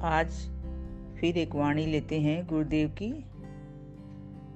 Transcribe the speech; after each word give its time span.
आज 0.00 0.32
फिर 1.20 1.38
एक 1.38 1.54
वाणी 1.54 1.86
लेते 1.86 2.20
हैं 2.20 2.46
गुरुदेव 2.46 2.88
की, 2.88 3.24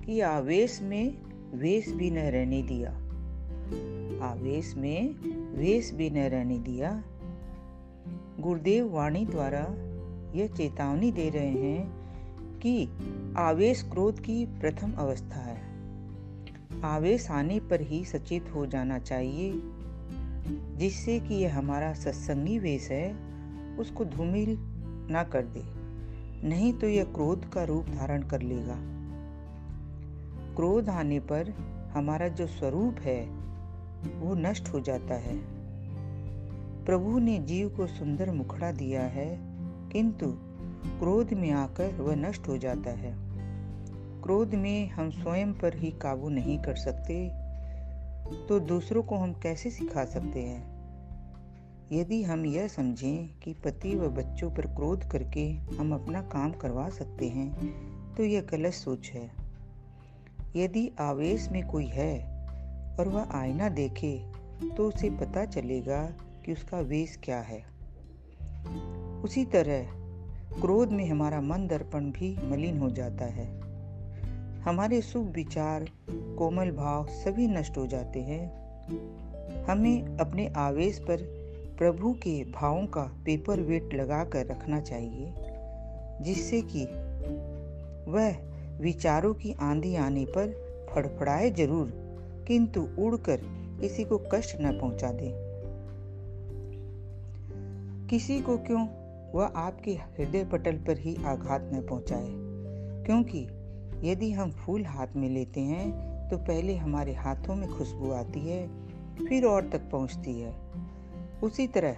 कि 0.06 0.20
आवेश 0.20 0.82
में 0.82 1.18
वेश 1.54 1.88
भी 1.88 2.10
न 2.10 2.18
रहने 2.18 2.62
दिया। 2.62 2.90
आवेश 4.26 4.74
में 4.76 5.14
वेश 5.56 5.92
भी 5.94 6.10
न 6.10 6.18
रहने 6.18 6.58
दिया। 6.58 7.04
गुरुदेव 8.40 8.94
वाणी 8.94 9.26
द्वारा 9.26 9.66
यह 10.38 10.46
चेतावनी 10.46 11.12
दे 11.12 11.30
रहे 11.30 11.50
हैं 11.50 11.92
कि 12.58 12.88
आवेश 13.36 13.82
क्रोध 13.82 14.20
की 14.20 14.46
प्रथम 14.46 14.92
अवस्था 14.92 15.40
है। 15.40 15.62
आवेश 16.82 17.30
आने 17.30 17.60
पर 17.60 17.80
ही 17.80 18.04
सचेत 18.04 18.50
हो 18.54 18.66
जाना 18.66 18.98
चाहिए, 18.98 19.52
जिससे 20.76 21.20
कि 21.20 21.34
यह 21.34 21.58
हमारा 21.58 21.92
सत्संगी 21.92 22.58
वेश 22.58 22.90
है, 22.90 23.16
उसको 23.76 24.04
धूमिल 24.04 24.71
ना 25.10 25.24
कर 25.24 25.42
दे। 25.46 25.62
नहीं 26.48 26.72
तो 26.72 26.86
यह 26.86 27.04
क्रोध 27.04 27.48
का 27.52 27.64
रूप 27.64 27.86
धारण 27.86 28.22
कर 28.22 28.42
लेगा। 28.42 28.76
क्रोध 30.56 30.88
आने 30.88 31.20
पर 31.20 31.50
हमारा 31.94 32.28
जो 32.28 32.46
स्वरूप 32.46 32.96
है, 33.00 33.26
वो 34.18 34.34
नष्ट 34.34 34.68
हो 34.68 34.80
जाता 34.80 35.14
है। 35.14 35.38
प्रभु 36.84 37.18
ने 37.18 37.38
जीव 37.38 37.68
को 37.68 37.86
सुंदर 37.86 38.30
मुखड़ा 38.30 38.72
दिया 38.72 39.02
है, 39.02 39.38
किंतु 39.90 40.26
क्रोध 40.98 41.32
में 41.32 41.50
आकर 41.50 41.94
वह 41.94 42.14
नष्ट 42.16 42.48
हो 42.48 42.56
जाता 42.58 42.90
है। 42.90 43.14
क्रोध 44.22 44.54
में 44.54 44.88
हम 44.88 45.10
स्वयं 45.10 45.52
पर 45.52 45.76
ही 45.76 45.90
काबू 45.90 46.28
नहीं 46.28 46.58
कर 46.58 46.74
सकते 46.74 47.42
तो 48.48 48.60
दूसरों 48.60 49.02
को 49.02 49.16
हम 49.16 49.32
कैसे 49.32 49.70
सिखा 49.70 50.04
सकते 50.04 50.40
हैं? 50.40 50.71
यदि 51.92 52.22
हम 52.22 52.46
यह 52.46 52.68
समझें 52.68 53.40
कि 53.40 53.52
पति 53.54 53.94
व 53.94 54.08
बच्चों 54.08 54.50
पर 54.50 54.66
क्रोध 54.66 55.10
करके 55.10 55.52
हम 55.52 55.94
अपना 55.94 56.22
काम 56.22 56.52
करवा 56.52 56.88
सकते 56.88 57.28
हैं 57.28 57.54
तो 58.14 58.24
यह 58.24 58.40
गलत 58.40 58.72
सोच 58.72 59.10
है। 59.10 59.30
यदि 60.56 60.92
आवेश 61.00 61.48
में 61.48 61.66
कोई 61.66 61.86
है 61.86 62.46
और 63.00 63.08
वह 63.08 63.28
आईना 63.32 63.68
देखे 63.68 64.24
तो 64.76 64.88
उसे 64.88 65.10
पता 65.10 65.44
चलेगा 65.44 66.04
कि 66.44 66.52
उसका 66.52 66.80
वेश 66.80 67.18
क्या 67.24 67.40
है। 67.40 67.62
उसी 69.22 69.44
तरह, 69.44 69.82
क्रोध 70.60 70.92
में 70.92 71.10
हमारा 71.10 71.40
मन 71.40 71.66
दर्पण 71.66 72.10
भी 72.10 72.36
मलिन 72.44 72.78
हो 72.78 72.90
जाता 72.90 73.24
है। 73.24 73.60
हमारे 74.60 75.02
शुभ 75.02 75.26
विचार, 75.26 75.88
कोमल 76.10 76.70
भाव 76.70 77.06
सभी 77.06 77.46
नष्ट 77.46 77.78
हो 77.78 77.86
जाते 77.86 78.20
हैं। 78.20 78.62
हमें 79.64 80.18
अपने 80.18 80.48
आवेश 80.48 80.98
पर 80.98 81.41
प्रभु 81.82 82.12
के 82.12 82.44
भावों 82.44 82.86
का 82.86 83.02
पेपर 83.24 83.60
वेट 83.60 83.94
लगा 83.94 84.24
कर 84.24 84.46
रखना 84.46 84.80
चाहिए, 84.80 85.34
जिससे 86.22 86.62
कि 86.62 86.84
वह 88.10 88.36
विचारों 88.80 89.34
की 89.34 89.52
आंधी 89.60 89.96
आने 89.96 90.24
पर 90.24 90.52
फड़फड़ाए 90.94 91.50
ज़रूर, 91.50 91.92
किंतु 92.48 92.80
उड़कर 92.98 93.40
किसी 93.80 94.04
को 94.04 94.18
कष्ट 94.18 94.56
न 94.60 94.78
पहुँचा 94.78 95.12
दे। 95.12 95.32
किसी 98.10 98.40
को 98.40 98.58
क्यों 98.58 98.86
वह 99.34 99.44
आपके 99.44 99.90
हृदय 99.90 100.44
पटल 100.44 100.76
पर 100.76 100.98
ही 100.98 101.16
आघात 101.24 101.70
न 101.74 101.86
पहुँचाए? 101.90 102.28
क्योंकि 103.06 103.46
यदि 104.10 104.32
हम 104.32 104.50
फूल 104.50 104.84
हाथ 104.84 105.06
में 105.16 105.28
लेते 105.30 105.60
हैं 105.60 105.90
तो 106.28 106.38
पहले 106.38 106.76
हमारे 106.76 107.14
हाथों 107.14 107.54
में 107.54 107.68
खुशबू 107.68 108.12
आती 108.12 108.40
है, 108.40 108.68
फिर 109.28 109.44
और 109.44 109.68
तक 109.68 109.90
पहुँचती 109.90 110.40
है। 110.40 110.72
उसी 111.42 111.66
तरह 111.66 111.92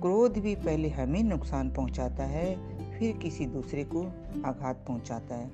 क्रोध 0.00 0.38
भी 0.38 0.54
पहले 0.54 0.88
हमें 0.88 1.22
नुकसान 1.22 1.70
पहुंचाता 1.70 2.24
है, 2.24 2.56
फिर 2.98 3.16
किसी 3.16 3.46
दूसरे 3.46 3.84
को 3.84 4.02
आघात 4.44 4.84
पहुंचाता 4.88 5.34
है। 5.34 5.50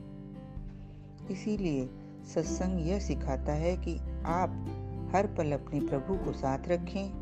इसीलिए 1.30 1.90
सत्संग 2.34 2.88
यह 2.88 3.00
सिखाता 3.00 3.52
है 3.52 3.76
कि 3.76 3.98
आप 4.26 4.50
हर 5.14 5.26
पल 5.26 5.52
अपने 5.52 5.80
प्रभु 5.80 6.24
को 6.24 6.32
साथ 6.32 6.68
रखें, 6.68 7.12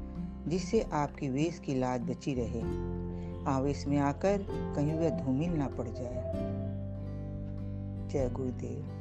जिससे 0.49 0.81
आपकी 0.81 1.29
वेश 1.29 1.59
की 1.59 1.75
लाज 1.75 2.01
बची 2.01 2.35
रहे। 2.35 2.91
आवेश 3.51 3.87
में 3.87 3.99
आकर 3.99 4.47
कहीं 4.77 4.95
वह 4.95 5.11
धूमिल 5.11 5.51
ना 5.51 5.67
पड़ 5.67 5.89
जाए। 5.89 6.33
जय 8.09 8.31
गुरुदेव। 8.31 9.00